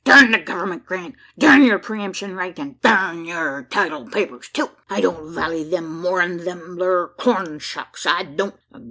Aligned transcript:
Durn 0.03 0.31
the 0.31 0.39
government 0.39 0.83
grant! 0.83 1.13
durn 1.37 1.63
your 1.63 1.77
pre 1.77 2.01
emption 2.01 2.35
right! 2.35 2.57
an' 2.57 2.77
durn 2.81 3.23
yur 3.23 3.67
title 3.69 4.07
papers 4.07 4.49
too! 4.51 4.71
I 4.89 4.99
don't 4.99 5.31
valley 5.31 5.63
them 5.63 6.01
more'n 6.01 6.37
them 6.37 6.77
thur 6.79 7.09
corn 7.19 7.59
shucks 7.59 8.07
I 8.07 8.23
don't. 8.23 8.55